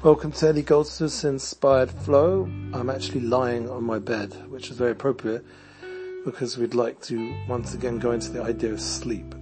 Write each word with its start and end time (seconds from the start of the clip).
Welcome 0.00 0.30
to 0.30 0.50
Eli 0.50 0.60
Goldsmith's 0.60 1.24
Inspired 1.24 1.90
Flow. 1.90 2.44
I'm 2.72 2.88
actually 2.88 3.22
lying 3.22 3.68
on 3.68 3.82
my 3.82 3.98
bed, 3.98 4.32
which 4.48 4.70
is 4.70 4.76
very 4.76 4.92
appropriate 4.92 5.44
because 6.24 6.56
we'd 6.56 6.72
like 6.72 7.02
to 7.02 7.34
once 7.48 7.74
again 7.74 7.98
go 7.98 8.12
into 8.12 8.30
the 8.30 8.40
idea 8.40 8.72
of 8.72 8.80
sleep. 8.80 9.34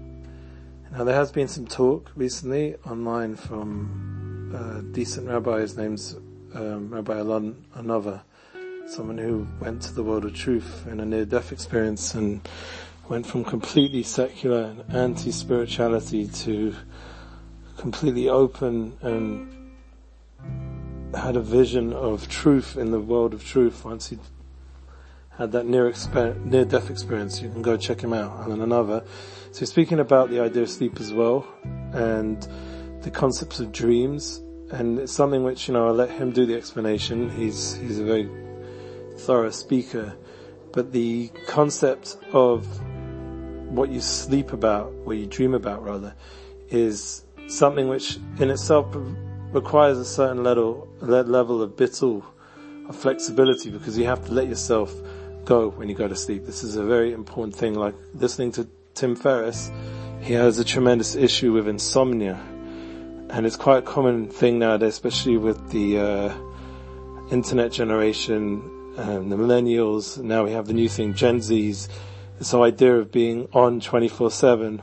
Now 0.93 1.05
there 1.05 1.15
has 1.15 1.31
been 1.31 1.47
some 1.47 1.67
talk 1.67 2.11
recently 2.17 2.77
online 2.87 3.37
from 3.37 4.51
a 4.55 4.95
decent 4.95 5.29
rabbi, 5.29 5.61
his 5.61 5.77
name's 5.77 6.15
um, 6.55 6.89
Rabbi 6.89 7.19
Alon 7.19 7.63
Anava, 7.77 8.23
someone 8.87 9.19
who 9.19 9.47
went 9.61 9.83
to 9.83 9.93
the 9.93 10.03
world 10.03 10.25
of 10.25 10.35
truth 10.35 10.87
in 10.87 11.01
a 11.01 11.05
near-death 11.05 11.53
experience 11.53 12.15
and 12.15 12.41
went 13.11 13.27
from 13.27 13.45
completely 13.45 14.03
secular 14.03 14.63
and 14.63 14.97
anti-spirituality 14.97 16.29
to 16.29 16.75
completely 17.77 18.31
open 18.31 18.97
and 19.03 19.53
had 21.15 21.37
a 21.37 21.41
vision 21.41 21.93
of 21.93 22.29
truth 22.29 22.77
in 22.77 22.91
the 22.91 23.01
world 23.01 23.35
of 23.35 23.45
truth 23.45 23.85
once 23.85 24.09
he 24.09 24.19
had 25.39 25.53
that 25.53 25.67
near 25.67 25.91
exper- 25.91 26.43
near 26.45 26.65
death 26.65 26.91
experience. 26.91 27.41
You 27.41 27.51
can 27.51 27.63
go 27.63 27.77
check 27.77 28.01
him 28.01 28.13
out. 28.13 28.43
And 28.43 28.53
then 28.53 28.61
another. 28.61 29.05
So 29.53 29.61
he's 29.61 29.71
speaking 29.71 30.01
about 30.01 30.31
the 30.31 30.41
idea 30.41 30.63
of 30.63 30.71
sleep 30.71 30.99
as 31.01 31.13
well 31.13 31.47
and 31.93 32.47
the 33.03 33.11
concepts 33.11 33.61
of 33.61 33.73
dreams. 33.73 34.43
And 34.71 34.99
it's 34.99 35.13
something 35.13 35.45
which, 35.45 35.69
you 35.69 35.75
know, 35.75 35.87
I'll 35.87 35.95
let 35.95 36.11
him 36.11 36.33
do 36.33 36.47
the 36.47 36.55
explanation. 36.55 37.31
He's, 37.31 37.75
he's 37.75 37.99
a 37.99 38.05
very 38.05 38.29
thorough 39.19 39.51
speaker. 39.51 40.17
But 40.73 40.93
the 40.93 41.31
concept 41.47 42.17
of 42.33 42.67
what 43.71 43.91
you 43.91 44.01
sleep 44.01 44.53
about, 44.53 44.93
what 44.93 45.17
you 45.17 45.27
dream 45.27 45.55
about 45.55 45.85
rather, 45.85 46.15
is 46.69 47.25
something 47.47 47.89
which 47.89 48.19
in 48.39 48.51
itself 48.51 48.91
requires 49.57 49.97
a 49.97 50.05
certain 50.05 50.45
level, 50.45 50.87
level 51.01 51.63
of 51.63 51.71
bittul, 51.73 52.23
of 52.89 52.95
flexibility, 52.95 53.71
because 53.71 53.97
you 53.97 54.05
have 54.05 54.23
to 54.27 54.33
let 54.33 54.47
yourself 54.47 54.95
go 55.47 55.71
when 55.71 55.89
you 55.89 55.95
go 55.95 56.07
to 56.07 56.15
sleep. 56.15 56.45
This 56.45 56.63
is 56.63 56.77
a 56.77 56.85
very 56.85 57.15
important 57.15 57.57
thing, 57.57 57.75
like 57.75 57.95
listening 58.15 58.53
to 58.53 58.69
Tim 58.95 59.17
Ferriss, 59.17 59.73
he 60.21 60.35
has 60.35 60.59
a 60.59 60.65
tremendous 60.65 61.15
issue 61.15 61.53
with 61.53 61.69
insomnia. 61.69 62.39
And 63.31 63.47
it's 63.47 63.57
quite 63.57 63.79
a 63.79 63.83
common 63.83 64.29
thing 64.29 64.59
nowadays, 64.59 64.95
especially 64.95 65.39
with 65.39 65.71
the, 65.71 65.99
uh, 65.99 66.35
internet 67.31 67.73
generation 67.73 68.63
and 68.99 69.33
the 69.33 69.37
millennials. 69.37 70.23
Now 70.23 70.45
we 70.45 70.53
have 70.53 70.67
the 70.67 70.75
new 70.75 70.89
thing, 70.89 71.15
Gen 71.15 71.39
Zs. 71.39 71.89
This 72.39 72.53
idea 72.53 72.97
of 72.97 73.11
being 73.11 73.49
on 73.53 73.81
24-7, 73.81 74.83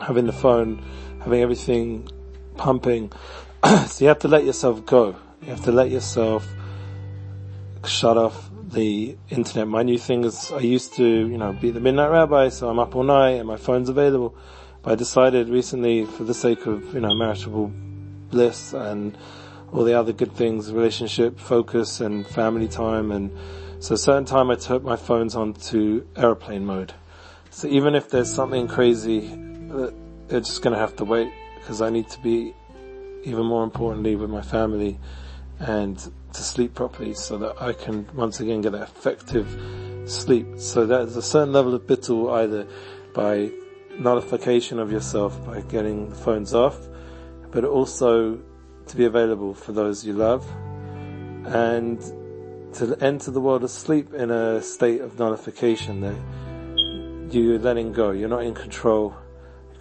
having 0.00 0.26
the 0.26 0.32
phone, 0.32 0.82
having 1.20 1.42
everything 1.42 2.08
pumping. 2.56 3.12
so 3.86 4.04
you 4.04 4.08
have 4.08 4.20
to 4.20 4.28
let 4.28 4.44
yourself 4.44 4.84
go. 4.86 5.16
You 5.42 5.48
have 5.48 5.64
to 5.64 5.72
let 5.72 5.90
yourself 5.90 6.46
shut 7.84 8.16
off 8.16 8.50
the 8.72 9.16
internet. 9.28 9.68
My 9.68 9.82
new 9.82 9.98
thing 9.98 10.24
is 10.24 10.50
I 10.52 10.60
used 10.60 10.94
to, 10.94 11.04
you 11.04 11.38
know, 11.38 11.52
be 11.52 11.70
the 11.70 11.80
midnight 11.80 12.10
rabbi, 12.10 12.48
so 12.48 12.68
I'm 12.68 12.78
up 12.78 12.94
all 12.96 13.02
night 13.02 13.32
and 13.32 13.46
my 13.46 13.56
phone's 13.56 13.88
available. 13.88 14.34
But 14.82 14.92
I 14.92 14.94
decided 14.94 15.48
recently 15.48 16.04
for 16.04 16.24
the 16.24 16.34
sake 16.34 16.66
of, 16.66 16.94
you 16.94 17.00
know, 17.00 17.14
marital 17.14 17.72
bliss 18.30 18.72
and 18.72 19.16
all 19.72 19.84
the 19.84 19.94
other 19.94 20.12
good 20.12 20.32
things, 20.32 20.72
relationship 20.72 21.38
focus 21.38 22.00
and 22.00 22.26
family 22.26 22.68
time 22.68 23.10
and 23.10 23.30
so 23.80 23.94
a 23.94 23.98
certain 23.98 24.24
time 24.24 24.48
I 24.48 24.54
took 24.54 24.84
my 24.84 24.94
phones 24.94 25.34
on 25.34 25.54
to 25.54 26.06
airplane 26.14 26.64
mode. 26.64 26.94
So 27.50 27.66
even 27.66 27.96
if 27.96 28.10
there's 28.10 28.32
something 28.32 28.68
crazy, 28.68 29.28
uh, 29.74 29.90
it's 30.28 30.50
just 30.50 30.62
gonna 30.62 30.78
have 30.78 30.94
to 30.96 31.04
wait 31.04 31.32
because 31.62 31.80
I 31.80 31.90
need 31.90 32.08
to 32.08 32.20
be 32.20 32.54
even 33.22 33.46
more 33.46 33.62
importantly 33.62 34.16
with 34.16 34.30
my 34.30 34.42
family 34.42 34.98
and 35.60 35.96
to 36.32 36.42
sleep 36.42 36.74
properly 36.74 37.14
so 37.14 37.38
that 37.38 37.62
I 37.62 37.72
can 37.72 38.08
once 38.14 38.40
again 38.40 38.62
get 38.62 38.72
that 38.72 38.82
effective 38.82 39.46
sleep. 40.06 40.46
So 40.56 40.86
there's 40.86 41.16
a 41.16 41.22
certain 41.22 41.52
level 41.52 41.72
of 41.74 41.82
bittul 41.82 42.32
either 42.32 42.66
by 43.14 43.52
nullification 43.96 44.80
of 44.80 44.90
yourself 44.90 45.44
by 45.46 45.60
getting 45.60 46.08
the 46.08 46.16
phones 46.16 46.52
off, 46.52 46.88
but 47.52 47.64
also 47.64 48.40
to 48.86 48.96
be 48.96 49.04
available 49.04 49.54
for 49.54 49.70
those 49.70 50.04
you 50.04 50.14
love 50.14 50.44
and 51.46 52.00
to 52.74 52.96
enter 53.00 53.30
the 53.30 53.40
world 53.40 53.62
of 53.62 53.70
sleep 53.70 54.12
in 54.14 54.32
a 54.32 54.60
state 54.62 55.00
of 55.00 55.16
nullification 55.18 56.00
that 56.00 57.32
you're 57.32 57.58
letting 57.58 57.92
go. 57.92 58.10
You're 58.10 58.28
not 58.28 58.42
in 58.42 58.54
control 58.54 59.14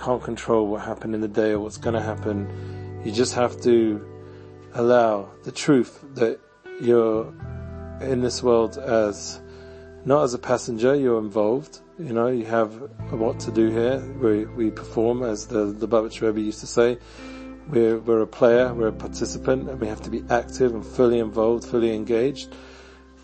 can't 0.02 0.24
control 0.24 0.68
what 0.68 0.82
happened 0.82 1.14
in 1.14 1.22
the 1.22 1.28
day 1.28 1.52
or 1.52 1.60
what's 1.60 1.78
going 1.78 1.94
to 1.94 2.02
happen. 2.02 3.02
You 3.06 3.12
just 3.12 3.36
have 3.36 3.62
to 3.62 4.04
allow 4.74 5.30
the 5.44 5.52
truth 5.52 6.04
that 6.16 6.40
you're 6.82 7.28
in 8.02 8.22
this 8.22 8.42
world 8.42 8.78
as 8.78 9.40
not 10.04 10.24
as 10.24 10.34
a 10.34 10.40
passenger, 10.40 10.96
you're 10.96 11.20
involved. 11.20 11.80
You 12.00 12.14
know, 12.14 12.28
you 12.28 12.46
have 12.46 12.74
a 13.12 13.16
what 13.16 13.40
to 13.42 13.52
do 13.52 13.70
here. 13.70 14.00
We, 14.20 14.46
we 14.46 14.72
perform, 14.72 15.22
as 15.22 15.46
the, 15.46 15.66
the 15.66 15.88
Lubavitch 15.88 16.22
Rebbe 16.22 16.42
used 16.42 16.62
to 16.62 16.68
say. 16.68 16.98
We're, 17.70 18.00
we're 18.00 18.22
a 18.22 18.28
player, 18.28 18.74
we're 18.74 18.88
a 18.88 18.92
participant, 18.94 19.70
and 19.70 19.80
we 19.80 19.88
have 19.88 20.02
to 20.02 20.10
be 20.10 20.24
active 20.30 20.74
and 20.74 20.84
fully 20.84 21.20
involved, 21.20 21.64
fully 21.64 21.94
engaged. 21.94 22.56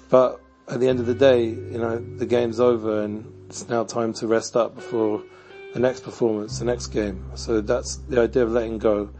But 0.09 0.39
at 0.67 0.79
the 0.79 0.87
end 0.87 0.99
of 0.99 1.07
the 1.07 1.15
day, 1.15 1.45
you 1.45 1.79
know, 1.79 1.97
the 1.97 2.27
game's 2.27 2.59
over 2.59 3.01
and 3.01 3.33
it's 3.49 3.67
now 3.67 3.83
time 3.83 4.13
to 4.13 4.27
rest 4.27 4.55
up 4.55 4.75
before 4.75 5.23
the 5.77 5.83
next 5.83 5.99
performance, 5.99 6.57
the 6.57 6.65
next 6.65 6.87
game. 6.87 7.23
So 7.35 7.61
that's 7.61 7.97
the 8.09 8.21
idea 8.21 8.41
of 8.41 8.49
letting 8.49 8.79
go 8.79 9.11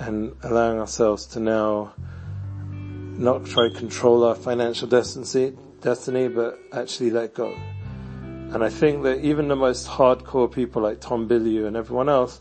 and 0.00 0.34
allowing 0.42 0.80
ourselves 0.80 1.24
to 1.26 1.38
now 1.38 1.94
not 2.66 3.46
try 3.46 3.68
to 3.68 3.74
control 3.76 4.24
our 4.24 4.34
financial 4.34 4.88
destiny, 4.88 5.56
destiny, 5.82 6.26
but 6.26 6.58
actually 6.72 7.10
let 7.10 7.32
go. 7.32 7.54
And 8.52 8.64
I 8.64 8.70
think 8.70 9.04
that 9.04 9.20
even 9.20 9.46
the 9.46 9.54
most 9.54 9.86
hardcore 9.86 10.50
people 10.50 10.82
like 10.82 11.00
Tom 11.00 11.28
Bilyeu 11.28 11.68
and 11.68 11.76
everyone 11.76 12.08
else 12.08 12.40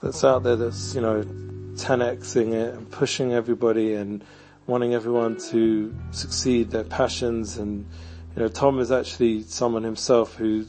that's 0.00 0.22
out 0.22 0.44
there 0.44 0.54
that's, 0.54 0.94
you 0.94 1.00
know, 1.00 1.24
10xing 1.24 2.52
it 2.52 2.74
and 2.74 2.88
pushing 2.88 3.32
everybody 3.32 3.94
and 3.94 4.22
wanting 4.68 4.94
everyone 4.94 5.38
to 5.50 5.92
succeed 6.12 6.70
their 6.70 6.84
passions 6.84 7.58
and, 7.58 7.84
you 8.36 8.42
know, 8.42 8.48
Tom 8.48 8.78
is 8.78 8.92
actually 8.92 9.42
someone 9.42 9.82
himself 9.82 10.36
who 10.36 10.64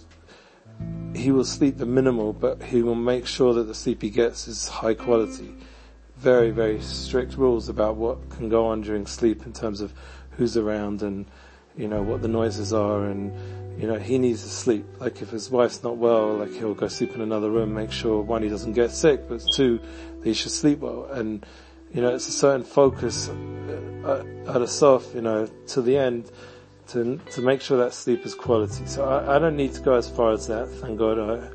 he 1.16 1.32
will 1.32 1.46
sleep 1.46 1.78
the 1.78 1.86
minimal, 1.86 2.34
but 2.34 2.62
he 2.62 2.82
will 2.82 2.96
make 2.96 3.26
sure 3.26 3.54
that 3.54 3.64
the 3.64 3.76
sleep 3.76 4.02
he 4.02 4.10
gets 4.10 4.48
is 4.48 4.68
high 4.68 4.94
quality. 4.94 5.54
Very, 6.18 6.52
very 6.52 6.82
strict 6.82 7.38
rules 7.38 7.70
about 7.70 7.96
what 7.96 8.30
can 8.30 8.50
go 8.50 8.68
on 8.68 8.82
during 8.82 9.06
sleep 9.06 9.46
in 9.46 9.54
terms 9.54 9.82
of 9.82 9.94
who's 10.32 10.58
around 10.58 11.02
and, 11.02 11.26
you 11.76 11.88
know, 11.88 12.02
what 12.02 12.22
the 12.22 12.28
noises 12.28 12.74
are 12.74 13.06
and, 13.06 13.32
you 13.80 13.88
know, 13.88 14.00
he 14.00 14.18
needs 14.18 14.44
to 14.44 14.50
sleep. 14.50 14.86
Like 15.00 15.22
if 15.22 15.30
his 15.30 15.50
wife's 15.50 15.84
not 15.84 15.98
well, 15.98 16.36
like 16.36 16.52
he'll 16.52 16.74
go 16.74 16.88
sleep 16.88 17.14
in 17.14 17.22
another 17.22 17.52
room, 17.52 17.74
make 17.74 17.92
sure 17.92 18.22
one, 18.22 18.42
he 18.42 18.50
doesn't 18.50 18.74
get 18.74 18.92
sick, 18.92 19.28
but 19.30 19.42
two, 19.56 19.80
that 20.20 20.26
he 20.26 20.34
should 20.34 20.52
sleep 20.52 20.80
well. 20.80 21.06
And, 21.06 21.46
you 21.94 22.02
know, 22.02 22.14
it's 22.14 22.28
a 22.28 22.32
certain 22.32 22.64
focus 22.64 23.30
uh, 23.30 24.24
at 24.48 24.62
a 24.62 24.68
soft, 24.68 25.14
you 25.14 25.22
know, 25.22 25.48
to 25.68 25.82
the 25.82 25.98
end 25.98 26.32
to 26.90 27.18
to 27.32 27.42
make 27.42 27.62
sure 27.62 27.78
that 27.78 27.94
sleep 27.94 28.26
is 28.26 28.34
quality. 28.34 28.86
So 28.86 29.06
I, 29.06 29.36
I 29.36 29.40
don't 29.40 29.56
need 29.56 29.74
to 29.74 29.82
go 29.82 29.94
as 29.94 30.10
far 30.10 30.32
as 30.32 30.48
that. 30.48 30.68
Thank 30.82 31.00
God. 31.00 31.20
I, 31.20 31.50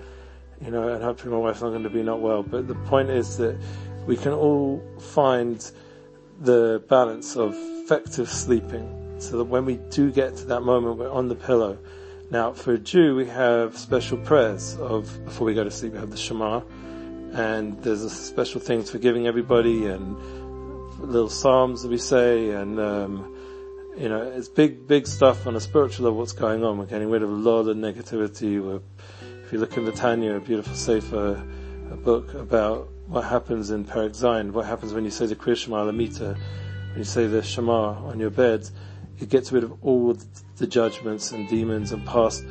you 0.65 0.71
know, 0.71 0.89
and 0.89 1.03
hopefully 1.03 1.33
my 1.33 1.39
wife's 1.39 1.61
not 1.61 1.71
going 1.71 1.83
to 1.83 1.91
be 1.91 2.03
not 2.03 2.21
well. 2.21 2.43
But 2.43 2.69
the 2.69 2.75
point 2.75 3.11
is 3.11 3.37
that 3.39 3.59
we 4.07 4.17
can 4.17 4.33
all 4.33 4.83
find 5.01 5.71
the 6.41 6.83
balance 6.89 7.37
of 7.37 7.55
effective 7.57 8.29
sleeping, 8.29 9.17
so 9.19 9.39
that 9.39 9.45
when 9.45 9.65
we 9.65 9.77
do 9.91 10.11
get 10.11 10.37
to 10.37 10.45
that 10.47 10.61
moment, 10.61 10.99
we're 10.99 11.11
on 11.11 11.29
the 11.29 11.35
pillow. 11.35 11.79
Now, 12.31 12.53
for 12.53 12.73
a 12.73 12.79
Jew, 12.79 13.15
we 13.15 13.27
have 13.27 13.77
special 13.77 14.19
prayers 14.19 14.77
of 14.77 15.25
before 15.25 15.47
we 15.47 15.55
go 15.55 15.65
to 15.65 15.71
sleep. 15.71 15.93
We 15.93 15.99
have 15.99 16.11
the 16.11 16.17
Shema, 16.17 16.63
and 17.33 17.83
there's 17.83 18.03
a 18.03 18.11
special 18.11 18.61
things 18.61 18.91
for 18.91 18.99
giving 18.99 19.27
everybody, 19.27 19.87
and 19.87 20.17
little 20.99 21.29
psalms 21.29 21.83
that 21.83 21.91
we 21.91 21.99
say, 21.99 22.51
and 22.51 22.79
um, 22.79 23.32
you 24.03 24.09
know, 24.09 24.21
it's 24.21 24.49
big, 24.49 24.89
big 24.89 25.07
stuff 25.07 25.47
on 25.47 25.55
a 25.55 25.61
spiritual 25.61 26.07
level 26.07 26.19
what's 26.19 26.33
going 26.33 26.65
on. 26.65 26.77
We're 26.77 26.87
getting 26.87 27.09
rid 27.09 27.23
of 27.23 27.31
a 27.31 27.33
lot 27.33 27.69
of 27.69 27.77
negativity. 27.77 28.61
We're, 28.61 28.81
if 29.45 29.53
you 29.53 29.61
look 29.61 29.77
in 29.77 29.85
the 29.85 29.93
Tanya, 29.93 30.35
a 30.35 30.41
beautiful 30.41 30.75
sefer, 30.75 31.41
a 31.89 31.97
book 31.97 32.35
about 32.35 32.89
what 33.07 33.23
happens 33.23 33.71
in 33.71 33.85
Perek 33.85 34.11
Zayin, 34.11 34.51
what 34.51 34.67
happens 34.67 34.93
when 34.93 35.05
you 35.05 35.11
say 35.13 35.27
the 35.27 35.37
Kriya 35.37 35.57
Shema 35.57 35.85
Lamita, 35.85 36.37
when 36.89 36.99
you 36.99 37.05
say 37.05 37.29
the 37.29 37.45
Shema 37.45 37.93
on 38.05 38.19
your 38.19 38.31
bed, 38.31 38.69
it 39.21 39.29
gets 39.29 39.53
rid 39.53 39.63
of 39.63 39.73
all 39.85 40.19
the 40.57 40.67
judgments 40.67 41.31
and 41.31 41.49
demons 41.49 41.93
and 41.93 42.05
past 42.05 42.45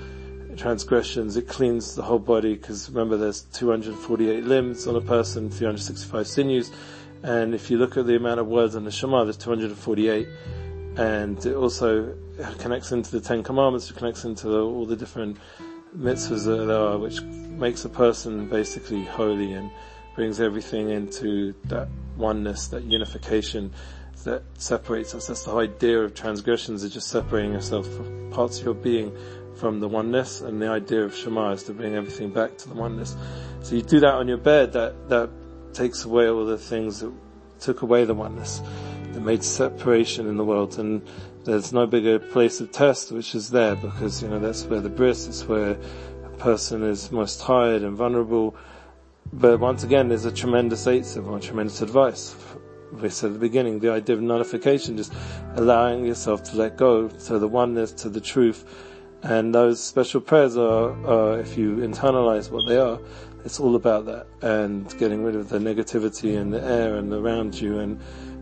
transgressions. 0.55 1.35
It 1.35 1.49
cleans 1.49 1.95
the 1.95 2.03
whole 2.03 2.19
body 2.19 2.53
because 2.55 2.89
remember 2.89 3.17
there's 3.17 3.41
248 3.41 4.45
limbs 4.45 4.87
on 4.87 4.95
a 4.95 5.01
person, 5.01 5.49
365 5.49 6.27
sinews, 6.27 6.71
and 7.23 7.53
if 7.53 7.69
you 7.69 7.77
look 7.77 7.97
at 7.97 8.07
the 8.07 8.15
amount 8.15 8.39
of 8.39 8.47
words 8.47 8.75
in 8.75 8.85
the 8.85 8.91
Shema, 8.91 9.25
there's 9.25 9.35
248 9.35 10.29
and 11.01 11.43
it 11.43 11.55
also 11.55 12.15
connects 12.59 12.91
into 12.91 13.09
the 13.09 13.21
Ten 13.21 13.41
Commandments, 13.41 13.89
it 13.89 13.97
connects 13.97 14.23
into 14.23 14.47
the, 14.47 14.61
all 14.61 14.85
the 14.85 14.95
different 14.95 15.37
mitzvahs 15.97 16.45
that 16.45 16.67
there 16.67 16.77
are, 16.77 16.97
which 16.99 17.21
makes 17.23 17.83
a 17.85 17.89
person 17.89 18.47
basically 18.47 19.03
holy 19.05 19.53
and 19.53 19.71
brings 20.13 20.39
everything 20.39 20.91
into 20.91 21.55
that 21.65 21.87
oneness, 22.17 22.67
that 22.67 22.83
unification 22.83 23.73
that 24.25 24.43
separates 24.59 25.15
us. 25.15 25.25
That's 25.25 25.43
the 25.43 25.49
whole 25.49 25.61
idea 25.61 25.99
of 26.01 26.13
transgressions 26.13 26.83
is 26.83 26.93
just 26.93 27.07
separating 27.07 27.53
yourself 27.53 27.87
from 27.87 28.29
parts 28.29 28.59
of 28.59 28.65
your 28.65 28.75
being 28.75 29.11
from 29.55 29.79
the 29.79 29.87
oneness 29.87 30.41
and 30.41 30.61
the 30.61 30.67
idea 30.67 31.01
of 31.03 31.15
Shema 31.15 31.51
is 31.53 31.63
to 31.63 31.73
bring 31.73 31.95
everything 31.95 32.29
back 32.29 32.59
to 32.59 32.69
the 32.69 32.75
oneness. 32.75 33.15
So 33.63 33.73
you 33.75 33.81
do 33.81 33.99
that 34.01 34.13
on 34.13 34.27
your 34.27 34.37
bed, 34.37 34.73
that, 34.73 35.09
that 35.09 35.31
takes 35.73 36.05
away 36.05 36.27
all 36.27 36.45
the 36.45 36.59
things 36.59 36.99
that 36.99 37.11
took 37.59 37.81
away 37.81 38.05
the 38.05 38.13
oneness, 38.13 38.61
that 39.13 39.21
made 39.21 39.43
separation 39.43 40.27
in 40.27 40.37
the 40.37 40.43
world 40.43 40.79
and 40.79 41.01
there's 41.43 41.73
no 41.73 41.87
bigger 41.87 42.19
place 42.19 42.61
of 42.61 42.71
test 42.71 43.11
which 43.11 43.33
is 43.33 43.49
there 43.49 43.75
because, 43.75 44.21
you 44.21 44.29
know, 44.29 44.39
that's 44.39 44.65
where 44.65 44.79
the 44.79 44.89
bris, 44.89 45.27
it's 45.27 45.47
where 45.47 45.71
a 46.23 46.29
person 46.37 46.83
is 46.83 47.11
most 47.11 47.41
tired 47.41 47.81
and 47.81 47.95
vulnerable. 47.95 48.55
But 49.33 49.59
once 49.59 49.83
again, 49.83 50.09
there's 50.09 50.25
a 50.25 50.31
tremendous 50.31 50.85
Eitzah 50.85 51.25
or 51.25 51.39
tremendous 51.39 51.81
advice. 51.81 52.35
We 52.91 53.09
said 53.09 53.27
at 53.27 53.33
the 53.33 53.39
beginning, 53.39 53.79
the 53.79 53.91
idea 53.91 54.17
of 54.17 54.21
nullification, 54.21 54.97
just 54.97 55.13
allowing 55.55 56.05
yourself 56.05 56.43
to 56.51 56.57
let 56.57 56.77
go 56.77 57.07
to 57.07 57.39
the 57.39 57.47
oneness, 57.47 57.93
to 57.93 58.09
the 58.09 58.21
truth. 58.21 58.65
And 59.23 59.55
those 59.55 59.81
special 59.81 60.19
prayers 60.19 60.57
are, 60.57 60.91
are, 61.07 61.39
if 61.39 61.57
you 61.57 61.77
internalize 61.77 62.51
what 62.51 62.67
they 62.67 62.77
are, 62.77 62.99
it's 63.45 63.59
all 63.59 63.75
about 63.75 64.05
that 64.05 64.27
and 64.41 64.95
getting 64.99 65.23
rid 65.23 65.35
of 65.35 65.49
the 65.49 65.57
negativity 65.57 66.35
in 66.35 66.51
the 66.51 66.63
air 66.63 66.95
and 66.95 67.11
around 67.13 67.59
you 67.59 67.79
and, 67.79 67.99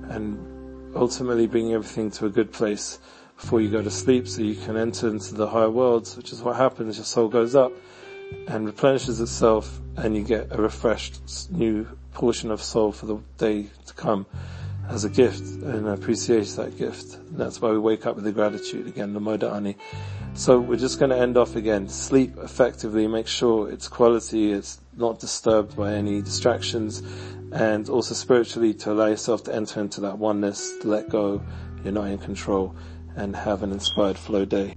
and 0.10 0.59
ultimately 0.96 1.48
bringing 1.48 1.74
everything 1.74 2.12
to 2.12 2.26
a 2.26 2.30
good 2.30 2.52
place 2.52 3.00
before 3.38 3.62
you 3.62 3.70
go 3.70 3.82
to 3.82 3.92
sleep 3.92 4.28
so 4.28 4.42
you 4.42 4.56
can 4.56 4.76
enter 4.76 5.08
into 5.08 5.34
the 5.34 5.48
higher 5.48 5.70
worlds, 5.70 6.18
which 6.18 6.34
is 6.34 6.42
what 6.42 6.56
happens. 6.56 6.98
Your 6.98 7.06
soul 7.06 7.30
goes 7.30 7.56
up 7.56 7.72
and 8.48 8.66
replenishes 8.66 9.20
itself 9.20 9.80
and 9.98 10.16
you 10.16 10.24
get 10.24 10.48
a 10.52 10.62
refreshed 10.62 11.50
new 11.52 11.88
portion 12.14 12.52
of 12.52 12.62
soul 12.62 12.92
for 12.92 13.06
the 13.06 13.18
day 13.38 13.68
to 13.86 13.94
come 13.94 14.26
as 14.90 15.04
a 15.04 15.10
gift 15.10 15.42
and 15.64 15.88
appreciate 15.88 16.48
that 16.58 16.78
gift. 16.78 17.16
And 17.16 17.38
that's 17.38 17.62
why 17.62 17.72
we 17.72 17.78
wake 17.78 18.06
up 18.06 18.16
with 18.16 18.26
the 18.26 18.32
gratitude 18.32 18.88
again, 18.88 19.14
the 19.14 19.20
Moda'ani. 19.20 19.76
So 20.34 20.60
we're 20.60 20.78
just 20.78 21.00
going 21.00 21.12
to 21.12 21.18
end 21.18 21.38
off 21.38 21.56
again. 21.56 21.88
Sleep 21.90 22.38
effectively, 22.38 23.08
make 23.08 23.28
sure 23.28 23.70
it's 23.70 23.88
quality, 23.88 24.52
it's 24.52 24.82
not 24.96 25.20
disturbed 25.20 25.76
by 25.76 25.94
any 25.94 26.22
distractions, 26.22 27.04
and 27.52 27.90
also 27.90 28.14
spiritually 28.14 28.74
to 28.76 28.92
allow 28.92 29.08
yourself 29.08 29.44
to 29.46 29.56
enter 29.56 29.80
into 29.82 30.02
that 30.02 30.18
oneness, 30.18 30.78
to 30.80 30.88
let 30.88 31.10
go, 31.10 31.42
you're 31.84 31.94
not 31.94 32.08
in 32.08 32.18
control, 32.18 32.76
and 33.16 33.36
have 33.36 33.64
an 33.64 33.72
inspired 33.72 34.18
flow 34.18 34.46
day. 34.46 34.74